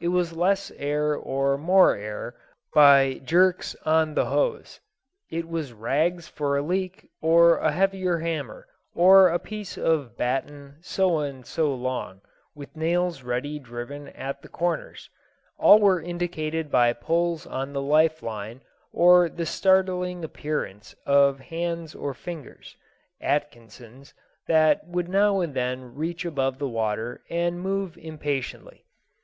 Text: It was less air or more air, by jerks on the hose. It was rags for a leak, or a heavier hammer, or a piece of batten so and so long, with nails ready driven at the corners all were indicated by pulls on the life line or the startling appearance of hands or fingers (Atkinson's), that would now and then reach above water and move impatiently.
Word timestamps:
It 0.00 0.06
was 0.14 0.32
less 0.36 0.70
air 0.76 1.16
or 1.16 1.58
more 1.58 1.96
air, 1.96 2.36
by 2.74 3.14
jerks 3.14 3.74
on 3.84 4.14
the 4.14 4.26
hose. 4.26 4.78
It 5.32 5.48
was 5.48 5.72
rags 5.72 6.28
for 6.28 6.56
a 6.56 6.62
leak, 6.62 7.10
or 7.20 7.58
a 7.58 7.72
heavier 7.72 8.18
hammer, 8.18 8.68
or 8.94 9.28
a 9.28 9.40
piece 9.40 9.76
of 9.76 10.16
batten 10.16 10.76
so 10.80 11.18
and 11.18 11.44
so 11.44 11.74
long, 11.74 12.20
with 12.54 12.76
nails 12.76 13.24
ready 13.24 13.58
driven 13.58 14.10
at 14.10 14.42
the 14.42 14.48
corners 14.48 15.10
all 15.58 15.80
were 15.80 16.00
indicated 16.00 16.70
by 16.70 16.92
pulls 16.92 17.44
on 17.44 17.72
the 17.72 17.82
life 17.82 18.22
line 18.22 18.60
or 18.92 19.28
the 19.28 19.44
startling 19.44 20.22
appearance 20.22 20.94
of 21.04 21.40
hands 21.40 21.96
or 21.96 22.14
fingers 22.14 22.76
(Atkinson's), 23.20 24.14
that 24.46 24.86
would 24.86 25.08
now 25.08 25.40
and 25.40 25.52
then 25.52 25.96
reach 25.96 26.24
above 26.24 26.60
water 26.62 27.24
and 27.28 27.60
move 27.60 27.98
impatiently. 27.98 28.84